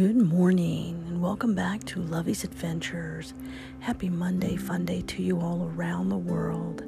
Good 0.00 0.16
morning 0.16 1.04
and 1.08 1.20
welcome 1.20 1.54
back 1.54 1.84
to 1.84 2.00
Lovey's 2.00 2.42
Adventures. 2.42 3.34
Happy 3.80 4.08
Monday, 4.08 4.56
fun 4.56 4.86
day 4.86 5.02
to 5.02 5.22
you 5.22 5.38
all 5.42 5.70
around 5.76 6.08
the 6.08 6.16
world. 6.16 6.82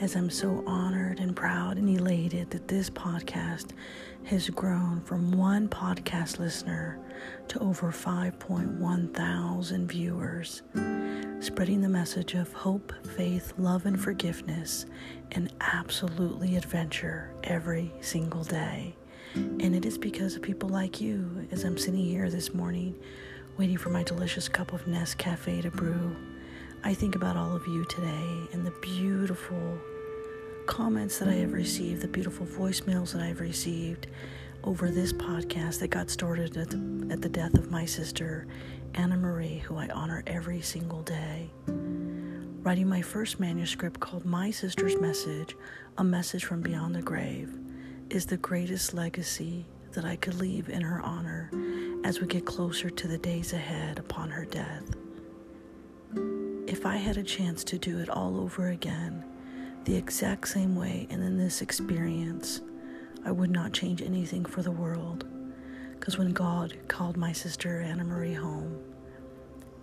As 0.00 0.16
I'm 0.16 0.30
so 0.30 0.64
honored 0.66 1.20
and 1.20 1.36
proud 1.36 1.76
and 1.76 1.86
elated 1.86 2.48
that 2.52 2.66
this 2.66 2.88
podcast 2.88 3.72
has 4.24 4.48
grown 4.48 5.02
from 5.02 5.32
one 5.32 5.68
podcast 5.68 6.38
listener 6.38 6.98
to 7.48 7.58
over 7.58 7.92
5.1 7.92 9.12
thousand 9.12 9.88
viewers, 9.88 10.62
spreading 11.40 11.82
the 11.82 11.90
message 11.90 12.32
of 12.32 12.50
hope, 12.54 12.90
faith, 13.18 13.52
love, 13.58 13.84
and 13.84 14.00
forgiveness, 14.00 14.86
and 15.32 15.52
absolutely 15.60 16.56
adventure 16.56 17.34
every 17.44 17.92
single 18.00 18.44
day. 18.44 18.96
And 19.36 19.76
it 19.76 19.84
is 19.84 19.98
because 19.98 20.34
of 20.34 20.40
people 20.40 20.70
like 20.70 20.98
you 20.98 21.46
as 21.50 21.62
I'm 21.64 21.76
sitting 21.76 22.02
here 22.02 22.30
this 22.30 22.54
morning 22.54 22.94
waiting 23.58 23.76
for 23.76 23.90
my 23.90 24.02
delicious 24.02 24.48
cup 24.48 24.72
of 24.72 24.86
Nescafe 24.86 25.60
to 25.60 25.70
brew. 25.70 26.16
I 26.84 26.94
think 26.94 27.16
about 27.16 27.36
all 27.36 27.54
of 27.54 27.66
you 27.66 27.84
today 27.84 28.48
and 28.54 28.66
the 28.66 28.72
beautiful 28.80 29.78
comments 30.64 31.18
that 31.18 31.28
I 31.28 31.34
have 31.34 31.52
received, 31.52 32.00
the 32.00 32.08
beautiful 32.08 32.46
voicemails 32.46 33.12
that 33.12 33.20
I've 33.20 33.40
received 33.40 34.06
over 34.64 34.90
this 34.90 35.12
podcast 35.12 35.80
that 35.80 35.88
got 35.88 36.08
started 36.08 36.56
at 36.56 36.70
the, 36.70 37.08
at 37.10 37.20
the 37.20 37.28
death 37.28 37.54
of 37.54 37.70
my 37.70 37.84
sister, 37.84 38.46
Anna 38.94 39.18
Marie, 39.18 39.58
who 39.58 39.76
I 39.76 39.88
honor 39.88 40.22
every 40.26 40.62
single 40.62 41.02
day. 41.02 41.50
Writing 42.62 42.88
my 42.88 43.02
first 43.02 43.38
manuscript 43.38 44.00
called 44.00 44.24
My 44.24 44.50
Sister's 44.50 44.98
Message, 44.98 45.54
A 45.98 46.04
Message 46.04 46.46
from 46.46 46.62
Beyond 46.62 46.94
the 46.94 47.02
Grave 47.02 47.65
is 48.10 48.26
the 48.26 48.36
greatest 48.36 48.94
legacy 48.94 49.66
that 49.92 50.04
I 50.04 50.16
could 50.16 50.34
leave 50.34 50.68
in 50.68 50.80
her 50.80 51.00
honor 51.02 51.50
as 52.04 52.20
we 52.20 52.26
get 52.26 52.44
closer 52.44 52.88
to 52.88 53.08
the 53.08 53.18
days 53.18 53.52
ahead 53.52 53.98
upon 53.98 54.30
her 54.30 54.44
death. 54.44 54.84
If 56.68 56.86
I 56.86 56.96
had 56.96 57.16
a 57.16 57.22
chance 57.22 57.64
to 57.64 57.78
do 57.78 57.98
it 57.98 58.08
all 58.08 58.38
over 58.38 58.68
again, 58.68 59.24
the 59.84 59.96
exact 59.96 60.48
same 60.48 60.76
way 60.76 61.06
and 61.10 61.22
in 61.22 61.36
this 61.36 61.62
experience, 61.62 62.60
I 63.24 63.32
would 63.32 63.50
not 63.50 63.72
change 63.72 64.02
anything 64.02 64.44
for 64.44 64.62
the 64.62 64.70
world. 64.70 65.24
Because 65.98 66.16
when 66.16 66.32
God 66.32 66.76
called 66.86 67.16
my 67.16 67.32
sister 67.32 67.80
Anna 67.80 68.04
Marie 68.04 68.34
home, 68.34 68.78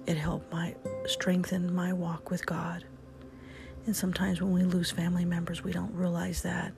it 0.05 0.15
helped 0.15 0.51
my 0.51 0.75
strengthen 1.07 1.73
my 1.73 1.91
walk 1.91 2.31
with 2.31 2.45
God. 2.45 2.85
And 3.85 3.95
sometimes 3.95 4.41
when 4.41 4.53
we 4.53 4.63
lose 4.63 4.91
family 4.91 5.25
members, 5.25 5.63
we 5.63 5.73
don't 5.73 5.93
realize 5.93 6.41
that. 6.43 6.73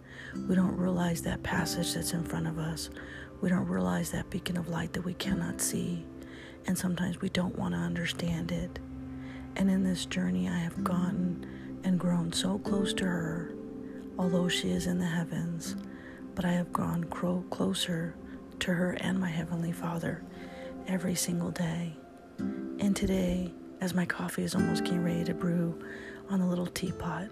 We 0.47 0.55
don't 0.55 0.75
realize 0.75 1.21
that 1.21 1.43
passage 1.43 1.93
that's 1.93 2.13
in 2.13 2.23
front 2.23 2.47
of 2.47 2.57
us. 2.57 2.89
We 3.41 3.49
don't 3.49 3.67
realize 3.67 4.11
that 4.11 4.29
beacon 4.29 4.57
of 4.57 4.69
light 4.69 4.93
that 4.93 5.05
we 5.05 5.13
cannot 5.13 5.61
see. 5.61 6.05
And 6.65 6.75
sometimes 6.75 7.21
we 7.21 7.29
don't 7.29 7.57
want 7.57 7.75
to 7.75 7.79
understand 7.79 8.51
it. 8.51 8.79
And 9.55 9.69
in 9.69 9.83
this 9.83 10.05
journey, 10.05 10.49
I 10.49 10.57
have 10.57 10.83
gone 10.83 11.45
and 11.83 11.99
grown 11.99 12.33
so 12.33 12.57
close 12.57 12.91
to 12.93 13.05
her, 13.05 13.53
although 14.17 14.47
she 14.47 14.71
is 14.71 14.87
in 14.87 14.97
the 14.97 15.05
heavens. 15.05 15.75
But 16.33 16.45
I 16.45 16.51
have 16.53 16.73
gone 16.73 17.03
closer 17.05 18.15
to 18.59 18.73
her 18.73 18.93
and 18.93 19.19
my 19.19 19.29
Heavenly 19.29 19.71
Father 19.71 20.23
every 20.87 21.15
single 21.15 21.51
day. 21.51 21.95
And 22.39 22.95
today, 22.95 23.53
as 23.79 23.93
my 23.93 24.05
coffee 24.05 24.43
is 24.43 24.55
almost 24.55 24.83
getting 24.83 25.03
ready 25.03 25.23
to 25.25 25.33
brew, 25.33 25.79
on 26.29 26.39
the 26.39 26.45
little 26.45 26.67
teapot. 26.67 27.29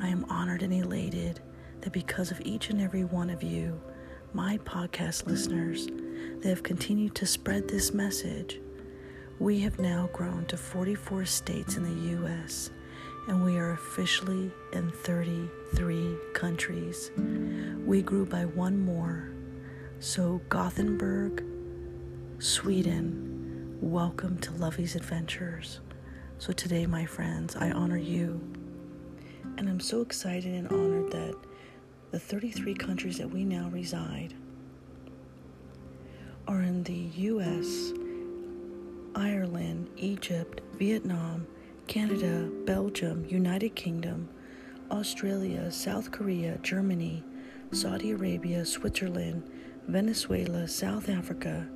I 0.00 0.08
am 0.08 0.24
honored 0.28 0.62
and 0.62 0.72
elated 0.72 1.40
that 1.80 1.92
because 1.92 2.30
of 2.30 2.40
each 2.44 2.70
and 2.70 2.80
every 2.80 3.04
one 3.04 3.30
of 3.30 3.42
you, 3.42 3.80
my 4.32 4.58
podcast 4.58 5.26
listeners, 5.26 5.88
they 6.40 6.48
have 6.48 6.62
continued 6.62 7.14
to 7.16 7.26
spread 7.26 7.68
this 7.68 7.92
message. 7.94 8.60
We 9.38 9.60
have 9.60 9.78
now 9.78 10.08
grown 10.12 10.46
to 10.46 10.56
44 10.56 11.24
states 11.26 11.76
in 11.76 11.82
the 11.84 12.10
U.S., 12.12 12.70
and 13.28 13.44
we 13.44 13.56
are 13.56 13.72
officially 13.72 14.50
in 14.72 14.90
33 14.90 16.16
countries. 16.32 17.10
We 17.84 18.00
grew 18.02 18.24
by 18.24 18.44
one 18.44 18.78
more. 18.84 19.30
So, 19.98 20.40
Gothenburg, 20.48 21.44
Sweden, 22.38 23.76
welcome 23.80 24.38
to 24.38 24.52
Lovey's 24.52 24.94
Adventures. 24.94 25.80
So 26.38 26.52
today, 26.52 26.84
my 26.84 27.06
friends, 27.06 27.56
I 27.56 27.70
honor 27.70 27.96
you. 27.96 28.38
And 29.56 29.70
I'm 29.70 29.80
so 29.80 30.02
excited 30.02 30.52
and 30.52 30.68
honored 30.68 31.10
that 31.12 31.34
the 32.10 32.18
33 32.18 32.74
countries 32.74 33.16
that 33.16 33.30
we 33.30 33.42
now 33.42 33.70
reside 33.70 34.34
are 36.46 36.60
in 36.60 36.82
the 36.82 37.08
US, 37.16 37.92
Ireland, 39.14 39.88
Egypt, 39.96 40.60
Vietnam, 40.74 41.46
Canada, 41.86 42.50
Belgium, 42.66 43.24
United 43.28 43.74
Kingdom, 43.74 44.28
Australia, 44.90 45.72
South 45.72 46.10
Korea, 46.10 46.58
Germany, 46.58 47.24
Saudi 47.72 48.10
Arabia, 48.10 48.64
Switzerland, 48.66 49.42
Venezuela, 49.88 50.68
South 50.68 51.08
Africa, 51.08 51.66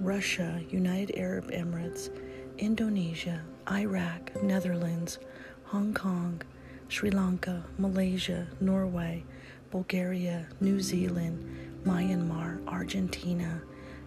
Russia, 0.00 0.60
United 0.68 1.16
Arab 1.16 1.48
Emirates, 1.52 2.10
Indonesia, 2.58 3.42
Iraq, 3.70 4.42
Netherlands, 4.42 5.18
Hong 5.66 5.94
Kong, 5.94 6.42
Sri 6.88 7.10
Lanka, 7.10 7.62
Malaysia, 7.78 8.48
Norway, 8.60 9.24
Bulgaria, 9.70 10.48
New 10.60 10.80
Zealand, 10.80 11.38
Myanmar, 11.84 12.58
Argentina, 12.66 13.62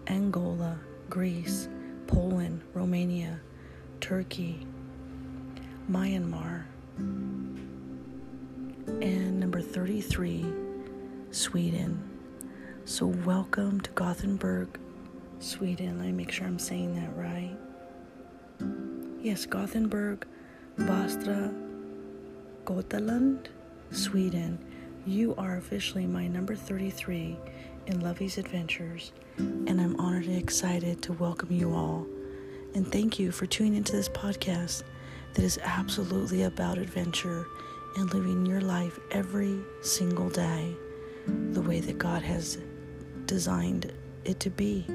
Angola, 0.07 0.77
Greece, 1.09 1.69
Poland, 2.07 2.61
Romania, 2.73 3.39
Turkey, 4.01 4.67
Myanmar, 5.89 6.65
and 8.87 9.39
number 9.39 9.61
33, 9.61 10.45
Sweden. 11.31 12.03
So, 12.83 13.05
welcome 13.07 13.79
to 13.79 13.91
Gothenburg, 13.91 14.77
Sweden. 15.39 15.99
Let 15.99 16.07
me 16.07 16.11
make 16.11 16.31
sure 16.31 16.45
I'm 16.45 16.59
saying 16.59 16.95
that 16.95 17.15
right. 17.15 17.55
Yes, 19.23 19.45
Gothenburg, 19.45 20.27
Västra 20.77 21.49
Götaland, 22.65 23.45
Sweden. 23.89 24.59
You 25.05 25.33
are 25.37 25.55
officially 25.55 26.05
my 26.05 26.27
number 26.27 26.55
33 26.55 27.37
in 27.87 28.01
Lovey's 28.01 28.37
Adventures, 28.37 29.13
and 29.37 29.79
I'm 29.79 29.97
honored 29.97 30.25
and 30.25 30.35
excited 30.35 31.01
to 31.03 31.13
welcome 31.13 31.53
you 31.53 31.73
all. 31.73 32.05
And 32.75 32.85
thank 32.91 33.17
you 33.17 33.31
for 33.31 33.45
tuning 33.45 33.75
into 33.75 33.93
this 33.93 34.09
podcast 34.09 34.83
that 35.35 35.45
is 35.45 35.57
absolutely 35.63 36.43
about 36.43 36.77
adventure 36.77 37.47
and 37.95 38.13
living 38.13 38.45
your 38.45 38.59
life 38.59 38.99
every 39.11 39.57
single 39.83 40.29
day 40.29 40.75
the 41.53 41.61
way 41.61 41.79
that 41.79 41.97
God 41.97 42.23
has 42.23 42.57
designed 43.25 43.89
it 44.25 44.41
to 44.41 44.49
be. 44.49 44.85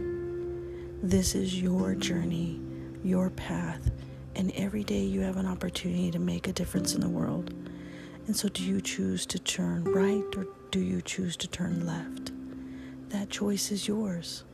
This 1.02 1.34
is 1.34 1.58
your 1.62 1.94
journey, 1.94 2.60
your 3.02 3.30
path 3.30 3.90
and 4.38 4.52
every 4.54 4.84
day 4.84 5.00
you 5.00 5.20
have 5.22 5.36
an 5.36 5.46
opportunity 5.46 6.12
to 6.12 6.18
make 6.20 6.46
a 6.46 6.52
difference 6.52 6.94
in 6.94 7.00
the 7.00 7.08
world. 7.08 7.52
And 8.26 8.36
so, 8.36 8.48
do 8.48 8.62
you 8.62 8.80
choose 8.80 9.26
to 9.26 9.38
turn 9.38 9.82
right 9.84 10.24
or 10.36 10.46
do 10.70 10.78
you 10.78 11.02
choose 11.02 11.36
to 11.38 11.48
turn 11.48 11.84
left? 11.84 12.30
That 13.10 13.30
choice 13.30 13.72
is 13.72 13.88
yours. 13.88 14.44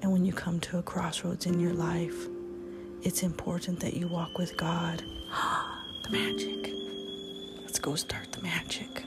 And 0.00 0.12
when 0.12 0.24
you 0.24 0.32
come 0.32 0.60
to 0.60 0.78
a 0.78 0.82
crossroads 0.82 1.46
in 1.46 1.58
your 1.58 1.72
life, 1.72 2.14
it's 3.02 3.22
important 3.22 3.80
that 3.80 3.94
you 3.94 4.06
walk 4.06 4.38
with 4.38 4.56
God. 4.56 5.02
the 6.04 6.10
magic. 6.10 6.72
Let's 7.62 7.80
go 7.80 7.96
start 7.96 8.30
the 8.30 8.42
magic. 8.42 9.04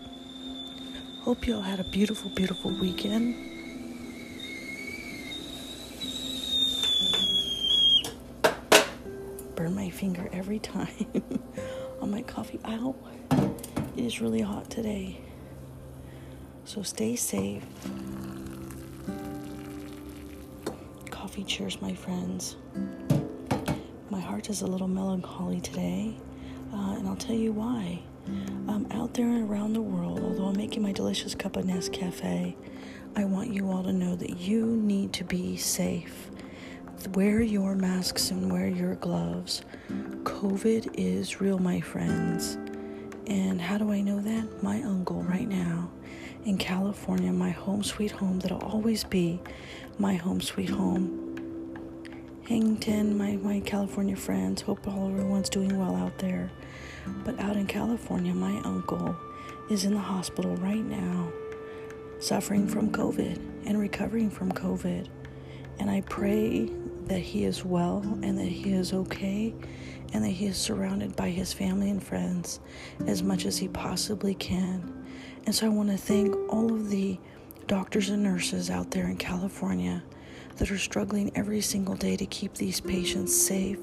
Hope 1.22 1.47
you 1.47 1.56
all 1.56 1.62
had 1.62 1.80
a 1.80 1.89
beautiful, 1.92 2.30
beautiful 2.36 2.72
weekend. 2.72 3.58
Finger 9.89 10.30
every 10.31 10.59
time 10.59 11.06
on 12.01 12.12
my 12.12 12.21
coffee. 12.21 12.59
Ow! 12.65 12.95
It 13.95 14.06
is 14.06 14.21
really 14.21 14.41
hot 14.41 14.69
today. 14.69 15.19
So 16.65 16.83
stay 16.83 17.15
safe. 17.15 17.63
Coffee 21.09 21.44
cheers, 21.44 21.81
my 21.81 21.94
friends. 21.94 22.56
My 24.09 24.19
heart 24.19 24.50
is 24.50 24.62
a 24.62 24.68
little 24.68 24.88
melancholy 24.88 25.62
today, 25.62 26.15
uh, 26.74 26.95
and 26.97 27.07
I'll 27.07 27.15
tell 27.15 27.36
you 27.36 27.51
why. 27.51 28.01
Um, 28.68 28.88
out 28.91 29.13
there 29.15 29.25
and 29.25 29.50
around 29.50 29.74
the 29.74 29.81
world, 29.81 30.19
although 30.19 30.45
I'm 30.45 30.57
making 30.57 30.83
my 30.83 30.91
delicious 30.91 31.33
cup 31.33 31.56
of 31.56 31.65
Nescafe, 31.65 32.56
I 33.15 33.25
want 33.25 33.51
you 33.51 33.71
all 33.71 33.83
to 33.83 33.91
know 33.91 34.15
that 34.15 34.38
you 34.38 34.65
need 34.65 35.13
to 35.13 35.24
be 35.24 35.57
safe 35.57 36.30
wear 37.07 37.42
your 37.42 37.75
masks 37.75 38.31
and 38.31 38.51
wear 38.51 38.68
your 38.68 38.96
gloves. 38.96 39.63
COVID 40.24 40.92
is 40.96 41.42
real, 41.42 41.60
my 41.60 41.81
friends. 41.81 42.57
And 43.28 43.62
how 43.62 43.78
do 43.78 43.92
I 43.92 44.01
know 44.01 44.19
that? 44.19 44.63
My 44.63 44.81
uncle, 44.81 45.24
right 45.24 45.48
now 45.48 45.90
in 46.46 46.57
California, 46.57 47.31
my 47.31 47.50
home 47.50 47.84
sweet 47.84 48.12
home 48.12 48.40
that'll 48.40 48.63
always 48.63 49.04
be 49.04 49.40
my 49.98 50.16
home 50.16 50.42
sweet 50.42 50.69
home. 50.69 51.25
Hang 52.48 52.78
10, 52.78 53.18
my, 53.18 53.36
my 53.38 53.60
California 53.60 54.16
friends. 54.16 54.62
Hope 54.62 54.88
all 54.88 55.10
everyone's 55.10 55.50
doing 55.50 55.78
well 55.78 55.96
out 55.96 56.18
there. 56.18 56.50
But 57.24 57.40
out 57.40 57.56
in 57.56 57.68
California, 57.68 58.34
my 58.34 58.57
uncle 58.62 59.16
is 59.69 59.84
in 59.84 59.94
the 59.94 60.00
hospital 60.00 60.56
right 60.56 60.84
now, 60.84 61.31
suffering 62.19 62.68
from 62.68 62.90
COVID 62.90 63.40
and 63.66 63.80
recovering 63.80 64.31
from 64.31 64.51
COVID. 64.51 65.07
And 65.80 65.90
I 65.92 66.01
pray 66.01 66.72
that 67.09 67.19
he 67.19 67.44
is 67.44 67.65
well 67.65 68.01
and 68.21 68.38
that 68.38 68.47
he 68.47 68.71
is 68.71 68.94
okay 68.94 69.53
and 70.13 70.23
that 70.23 70.29
he 70.29 70.45
is 70.45 70.57
surrounded 70.57 71.15
by 71.15 71.29
his 71.29 71.51
family 71.51 71.89
and 71.89 72.01
friends 72.01 72.59
as 73.07 73.21
much 73.21 73.45
as 73.45 73.57
he 73.57 73.67
possibly 73.67 74.35
can. 74.35 75.06
And 75.45 75.53
so 75.53 75.65
I 75.65 75.69
want 75.69 75.89
to 75.89 75.97
thank 75.97 76.35
all 76.51 76.71
of 76.71 76.89
the 76.89 77.19
doctors 77.67 78.09
and 78.09 78.23
nurses 78.23 78.69
out 78.69 78.91
there 78.91 79.07
in 79.07 79.17
California 79.17 80.03
that 80.57 80.71
are 80.71 80.77
struggling 80.77 81.31
every 81.35 81.61
single 81.61 81.95
day 81.95 82.15
to 82.15 82.25
keep 82.27 82.53
these 82.56 82.79
patients 82.79 83.39
safe, 83.39 83.79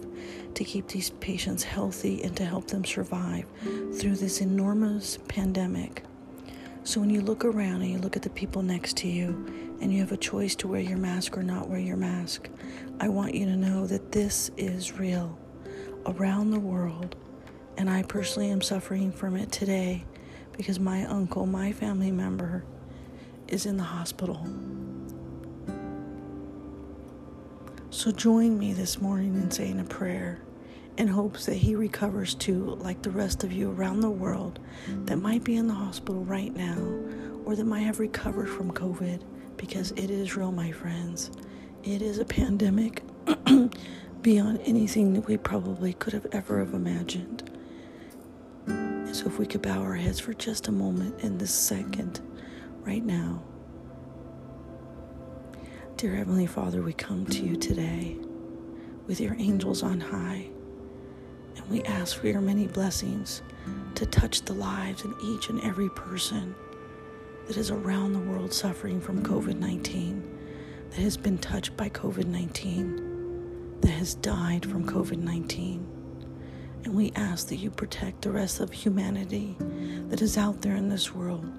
to 0.55 0.65
keep 0.65 0.89
these 0.89 1.11
patients 1.11 1.65
healthy, 1.65 2.23
and 2.23 2.37
to 2.37 2.45
help 2.45 2.69
them 2.69 2.85
survive 2.85 3.47
through 3.95 4.17
this 4.17 4.41
enormous 4.41 5.19
pandemic. 5.27 6.05
So 6.85 7.01
when 7.01 7.11
you 7.11 7.23
look 7.23 7.45
around 7.45 7.83
and 7.83 7.91
you 7.91 7.99
look 7.99 8.15
at 8.15 8.23
the 8.23 8.31
people 8.31 8.63
next 8.63 8.97
to 8.99 9.09
you 9.09 9.66
and 9.81 9.93
you 9.93 10.01
have 10.01 10.13
a 10.13 10.17
choice 10.17 10.55
to 10.57 10.69
wear 10.69 10.81
your 10.81 10.99
mask 10.99 11.37
or 11.37 11.43
not 11.43 11.69
wear 11.69 11.79
your 11.79 11.97
mask, 11.97 12.49
I 12.99 13.09
want 13.09 13.35
you 13.35 13.47
to 13.47 13.57
know 13.57 13.87
that 13.87 14.13
this 14.13 14.51
is 14.57 14.99
real 14.99 15.39
around 16.07 16.51
the 16.51 16.61
world. 16.61 17.17
And 17.77 17.91
I 17.91 18.03
personally 18.03 18.51
am 18.51 18.63
suffering 18.63 19.13
from 19.13 19.37
it 19.37 19.53
today 19.53 20.05
because 20.57 20.81
my 20.81 21.05
uncle, 21.05 21.47
my 21.47 21.73
family 21.73 22.11
member, 22.11 22.65
is 23.49 23.67
in 23.67 23.77
the 23.77 23.83
hospital. 23.83 24.47
So 27.91 28.11
join 28.11 28.59
me 28.59 28.73
this 28.73 29.01
morning 29.01 29.35
in 29.35 29.51
saying 29.51 29.81
a 29.81 29.85
prayer 29.85 30.41
in 30.97 31.09
hopes 31.09 31.47
that 31.47 31.55
he 31.57 31.75
recovers 31.75 32.35
too, 32.35 32.77
like 32.81 33.03
the 33.03 33.11
rest 33.11 33.45
of 33.45 33.53
you 33.53 33.71
around 33.71 34.01
the 34.01 34.11
world 34.11 34.59
that 35.05 35.17
might 35.17 35.45
be 35.45 35.57
in 35.57 35.67
the 35.67 35.75
hospital 35.75 36.25
right 36.25 36.55
now 36.55 36.77
or 37.47 37.55
that 37.57 37.65
might 37.65 37.81
have 37.81 38.01
recovered 38.01 38.51
from 38.51 38.73
COVID 38.73 39.23
because 39.57 39.93
it 39.93 40.11
is 40.11 40.37
real, 40.37 40.53
my 40.53 40.73
friends. 40.73 41.31
It 41.85 42.03
is 42.03 42.19
a 42.19 42.25
pandemic 42.25 43.03
beyond 44.21 44.61
anything 44.65 45.15
that 45.15 45.27
we 45.27 45.37
probably 45.37 45.95
could 45.95 46.13
have 46.13 46.27
ever 46.33 46.59
have 46.59 46.75
imagined. 46.75 47.51
So 49.13 49.27
if 49.27 49.39
we 49.39 49.47
could 49.47 49.63
bow 49.63 49.81
our 49.81 49.95
heads 49.95 50.21
for 50.21 50.35
just 50.35 50.69
a 50.69 50.73
moment 50.73 51.21
in 51.23 51.39
this 51.39 51.55
second, 51.55 52.21
right 52.87 53.05
now. 53.05 53.43
Dear 55.97 56.15
Heavenly 56.15 56.47
Father, 56.47 56.83
we 56.83 56.93
come 56.93 57.27
to 57.27 57.43
you 57.45 57.57
today 57.57 58.17
with 59.07 59.21
your 59.21 59.35
angels 59.39 59.83
on 59.83 60.01
high, 60.01 60.49
and 61.57 61.71
we 61.71 61.83
ask 61.83 62.19
for 62.19 62.27
your 62.27 62.41
many 62.41 62.67
blessings 62.67 63.43
to 63.95 64.05
touch 64.07 64.43
the 64.43 64.53
lives 64.53 65.05
of 65.05 65.15
each 65.25 65.49
and 65.49 65.61
every 65.63 65.89
person 65.91 66.55
that 67.47 67.57
is 67.57 67.71
around 67.71 68.13
the 68.13 68.19
world 68.19 68.53
suffering 68.53 69.01
from 69.01 69.23
COVID 69.23 69.59
19, 69.59 70.39
that 70.91 71.01
has 71.01 71.17
been 71.17 71.39
touched 71.39 71.77
by 71.77 71.89
COVID 71.89 72.27
19, 72.27 73.81
that 73.81 73.91
has 73.91 74.15
died 74.15 74.67
from 74.67 74.87
COVID 74.87 75.19
19. 75.19 75.87
And 76.85 76.95
we 76.95 77.13
ask 77.17 77.49
that 77.49 77.57
you 77.57 77.71
protect 77.71 78.23
the 78.23 78.31
rest 78.31 78.61
of 78.61 78.73
humanity 78.73 79.57
that 80.09 80.23
is 80.23 80.37
out 80.37 80.63
there 80.63 80.77
in 80.77 80.89
this 80.89 81.15
world 81.15 81.53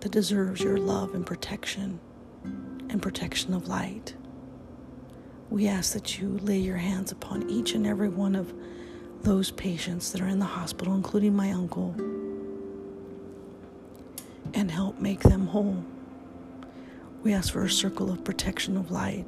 that 0.00 0.12
deserves 0.12 0.60
your 0.60 0.76
love 0.76 1.14
and 1.14 1.26
protection 1.26 1.98
and 2.44 3.00
protection 3.00 3.54
of 3.54 3.68
light. 3.68 4.14
We 5.50 5.68
ask 5.68 5.92
that 5.92 6.18
you 6.18 6.38
lay 6.42 6.58
your 6.58 6.76
hands 6.76 7.12
upon 7.12 7.48
each 7.48 7.74
and 7.74 7.86
every 7.86 8.08
one 8.08 8.34
of 8.34 8.52
those 9.22 9.50
patients 9.50 10.12
that 10.12 10.20
are 10.20 10.28
in 10.28 10.38
the 10.38 10.44
hospital, 10.44 10.94
including 10.94 11.34
my 11.34 11.52
uncle, 11.52 11.94
and 14.56 14.70
help 14.70 14.98
make 14.98 15.20
them 15.20 15.46
whole. 15.46 15.84
We 17.22 17.34
ask 17.34 17.52
for 17.52 17.62
a 17.62 17.70
circle 17.70 18.10
of 18.10 18.24
protection 18.24 18.76
of 18.78 18.90
light 18.90 19.26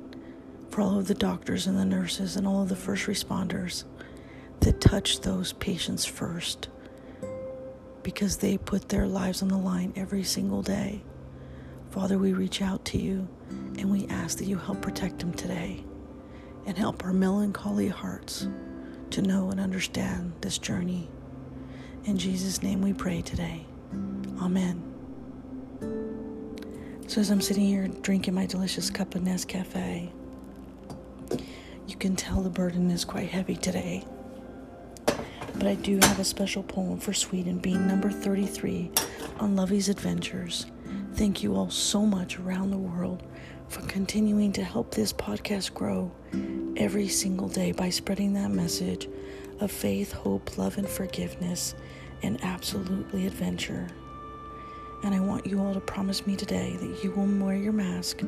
for 0.71 0.81
all 0.81 0.99
of 0.99 1.07
the 1.07 1.15
doctors 1.15 1.67
and 1.67 1.79
the 1.79 1.85
nurses 1.85 2.37
and 2.37 2.47
all 2.47 2.63
of 2.63 2.71
the 2.71 2.77
first 2.77 3.07
responders 3.07 3.85
that 4.61 4.81
touch 4.81 5.21
those 5.21 5.53
patients 5.53 6.07
first 6.07 6.69
because 8.03 8.39
they 8.39 8.57
put 8.57 8.89
their 8.89 9.07
lives 9.07 9.43
on 9.43 9.49
the 9.49 9.59
line 9.59 9.93
every 9.97 10.23
single 10.23 10.63
day. 10.63 11.03
Father, 11.91 12.17
we 12.17 12.33
reach 12.33 12.63
out 12.63 12.85
to 12.87 12.99
you 12.99 13.29
and 13.51 13.91
we 13.91 14.07
ask 14.09 14.39
that 14.39 14.47
you 14.47 14.57
help 14.57 14.81
protect 14.81 15.19
them 15.19 15.35
today 15.35 15.85
and 16.65 16.79
help 16.79 17.05
our 17.05 17.13
melancholy 17.13 17.89
hearts 17.89 18.49
to 19.11 19.21
know 19.21 19.51
and 19.51 19.61
understand 19.61 20.33
this 20.41 20.57
journey. 20.57 21.11
In 22.05 22.17
Jesus' 22.17 22.63
name 22.63 22.81
we 22.81 22.95
pray 22.95 23.21
today. 23.21 23.67
Amen. 24.41 24.98
So, 25.81 27.21
as 27.21 27.31
I'm 27.31 27.41
sitting 27.41 27.65
here 27.65 27.89
drinking 27.89 28.35
my 28.35 28.47
delicious 28.47 28.91
cup 28.91 29.15
of 29.15 29.23
Nescafe, 29.23 30.11
you 31.87 31.97
can 31.97 32.17
tell 32.17 32.43
the 32.43 32.51
burden 32.51 32.91
is 32.91 33.05
quite 33.05 33.29
heavy 33.29 33.57
today 33.57 34.05
but 35.59 35.67
I 35.67 35.75
do 35.75 35.99
have 36.03 36.21
a 36.21 36.25
special 36.25 36.63
poem 36.63 36.99
for 36.99 37.13
Sweden, 37.13 37.59
being 37.59 37.87
number 37.87 38.11
33 38.11 38.93
on 39.41 39.57
Lovey's 39.57 39.89
Adventures. 39.89 40.67
Thank 41.15 41.43
you 41.43 41.57
all 41.57 41.69
so 41.69 42.07
much 42.07 42.39
around 42.39 42.71
the 42.71 42.79
world 42.79 43.25
for 43.67 43.83
continuing 43.83 44.53
to 44.53 44.63
help 44.63 44.95
this 44.95 45.13
podcast 45.13 45.75
grow 45.75 46.13
every 46.77 47.09
single 47.09 47.49
day 47.49 47.73
by 47.73 47.91
spreading 47.91 48.35
that 48.35 48.53
message 48.53 49.09
of 49.59 49.73
faith, 49.73 50.13
hope, 50.13 50.57
love, 50.57 50.79
and 50.79 50.89
forgiveness, 50.89 51.75
and 52.23 52.39
absolutely 52.45 53.27
adventure. 53.27 53.89
And 55.03 55.15
I 55.15 55.21
want 55.21 55.47
you 55.47 55.61
all 55.61 55.75
to 55.75 55.81
promise 55.81 56.27
me 56.27 56.37
today 56.37 56.77
that 56.81 57.05
you 57.05 57.13
will 57.13 57.27
wear 57.45 57.57
your 57.57 57.73
mask 57.73 58.21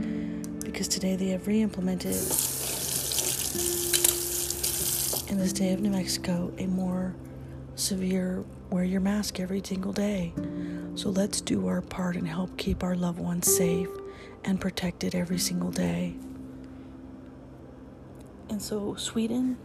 because 0.64 0.86
today 0.88 1.16
they 1.16 1.28
have 1.28 1.46
re 1.46 1.60
implemented 1.62 2.14
in 5.28 5.38
the 5.38 5.48
state 5.48 5.72
of 5.72 5.80
New 5.80 5.90
Mexico 5.90 6.52
a 6.58 6.66
more 6.66 7.14
severe 7.74 8.44
wear 8.70 8.84
your 8.84 9.00
mask 9.00 9.40
every 9.40 9.62
single 9.64 9.92
day. 9.92 10.32
So 10.94 11.10
let's 11.10 11.40
do 11.40 11.66
our 11.66 11.80
part 11.80 12.16
and 12.16 12.26
help 12.26 12.56
keep 12.56 12.82
our 12.82 12.94
loved 12.94 13.18
ones 13.18 13.52
safe 13.54 13.88
and 14.44 14.60
protected 14.60 15.14
every 15.14 15.38
single 15.38 15.70
day. 15.70 16.14
And 18.48 18.60
so, 18.60 18.94
Sweden, 18.96 19.56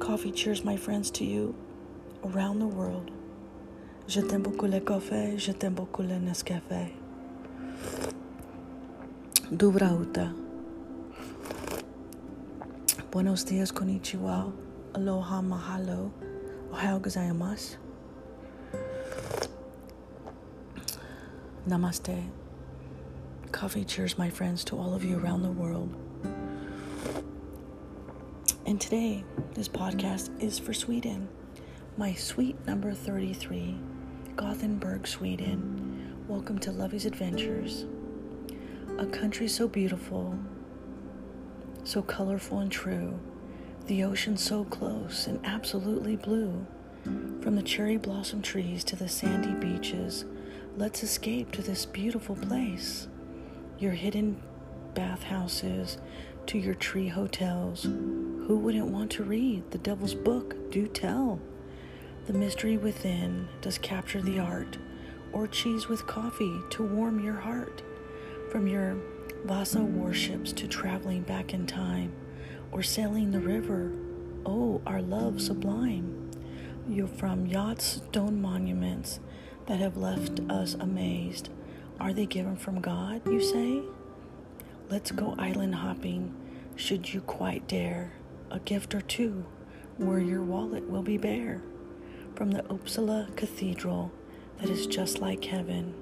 coffee 0.00 0.32
cheers, 0.32 0.64
my 0.64 0.76
friends, 0.76 1.10
to 1.12 1.24
you 1.24 1.54
around 2.24 2.58
the 2.58 2.66
world. 2.66 3.10
Je 4.08 4.20
t'aime 4.20 4.42
beaucoup 4.42 4.66
le 4.66 4.78
café, 4.78 5.36
je 5.36 5.50
t'aime 5.50 5.74
beaucoup 5.74 6.02
le 6.02 6.18
Nescafé. 6.20 6.92
Dobra 9.50 9.92
uta. 10.00 10.28
Buenos 13.10 13.44
dias, 13.44 13.72
konnichiwa, 13.72 14.52
aloha, 14.94 15.42
mahalo, 15.42 16.12
ohayou 16.72 17.00
gozaimasu. 17.00 17.78
Namaste. 21.66 22.22
Coffee 23.50 23.84
cheers, 23.84 24.16
my 24.18 24.30
friends, 24.30 24.62
to 24.64 24.78
all 24.78 24.94
of 24.94 25.02
you 25.04 25.18
around 25.18 25.42
the 25.42 25.50
world. 25.50 25.88
And 28.66 28.80
today, 28.80 29.24
this 29.54 29.68
podcast 29.68 30.30
is 30.40 30.60
for 30.60 30.72
Sweden, 30.72 31.28
my 31.96 32.14
sweet 32.14 32.56
number 32.68 32.92
33, 32.92 33.74
Gothenburg, 34.36 35.06
Sweden. 35.06 36.14
Welcome 36.28 36.58
to 36.58 36.70
Lovey's 36.70 37.06
Adventures, 37.06 37.86
a 38.98 39.06
country 39.06 39.48
so 39.48 39.66
beautiful 39.66 40.38
so 41.84 42.02
colorful 42.02 42.58
and 42.58 42.70
true, 42.70 43.18
the 43.86 44.02
ocean 44.02 44.36
so 44.36 44.64
close 44.64 45.26
and 45.26 45.40
absolutely 45.44 46.16
blue. 46.16 46.66
From 47.04 47.54
the 47.54 47.62
cherry 47.62 47.96
blossom 47.96 48.42
trees 48.42 48.82
to 48.84 48.96
the 48.96 49.08
sandy 49.08 49.54
beaches, 49.54 50.24
let's 50.76 51.02
escape 51.02 51.52
to 51.52 51.62
this 51.62 51.86
beautiful 51.86 52.34
place. 52.34 53.06
Your 53.78 53.92
hidden 53.92 54.42
bathhouses 54.94 55.98
to 56.46 56.58
your 56.58 56.74
tree 56.74 57.08
hotels. 57.08 57.84
Who 57.84 58.58
wouldn't 58.58 58.88
want 58.88 59.12
to 59.12 59.24
read 59.24 59.70
the 59.70 59.78
devil's 59.78 60.14
book? 60.14 60.70
Do 60.70 60.88
tell. 60.88 61.40
The 62.26 62.32
mystery 62.32 62.76
within 62.76 63.48
does 63.60 63.78
capture 63.78 64.20
the 64.20 64.40
art, 64.40 64.78
or 65.32 65.46
cheese 65.46 65.88
with 65.88 66.06
coffee 66.06 66.60
to 66.70 66.82
warm 66.82 67.20
your 67.22 67.34
heart. 67.34 67.82
From 68.50 68.66
your 68.66 68.96
Vasa 69.44 69.80
warships 69.82 70.52
to 70.54 70.66
traveling 70.66 71.22
back 71.22 71.54
in 71.54 71.66
time 71.66 72.12
or 72.72 72.82
sailing 72.82 73.30
the 73.30 73.38
river. 73.38 73.92
Oh, 74.44 74.80
our 74.86 75.00
love 75.00 75.40
sublime. 75.40 76.30
You're 76.88 77.06
from 77.06 77.46
yachts, 77.46 78.02
stone 78.08 78.40
monuments 78.40 79.20
that 79.66 79.78
have 79.78 79.96
left 79.96 80.40
us 80.50 80.74
amazed. 80.74 81.48
Are 82.00 82.12
they 82.12 82.26
given 82.26 82.56
from 82.56 82.80
God, 82.80 83.22
you 83.26 83.40
say? 83.40 83.82
Let's 84.88 85.12
go 85.12 85.34
island 85.38 85.76
hopping, 85.76 86.34
should 86.74 87.12
you 87.14 87.20
quite 87.20 87.68
dare. 87.68 88.12
a 88.50 88.58
gift 88.60 88.94
or 88.94 89.00
two 89.00 89.44
where 89.96 90.18
your 90.18 90.42
wallet 90.42 90.88
will 90.88 91.02
be 91.02 91.18
bare. 91.18 91.62
From 92.36 92.50
the 92.50 92.64
Uppsala 92.64 93.34
Cathedral 93.34 94.12
that 94.58 94.68
is 94.68 94.86
just 94.86 95.20
like 95.20 95.42
heaven, 95.42 95.94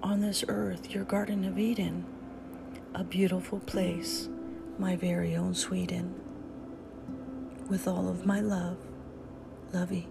on 0.00 0.20
this 0.20 0.44
earth, 0.46 0.92
your 0.92 1.02
Garden 1.02 1.44
of 1.44 1.58
Eden, 1.58 2.04
a 2.94 3.02
beautiful 3.02 3.58
place, 3.58 4.28
my 4.78 4.94
very 4.94 5.34
own 5.34 5.54
Sweden. 5.54 6.14
With 7.68 7.88
all 7.88 8.08
of 8.08 8.24
my 8.24 8.38
love, 8.40 8.76
Lovey. 9.72 10.06